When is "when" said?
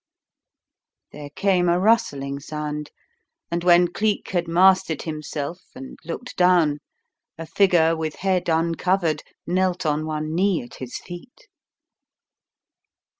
3.63-3.89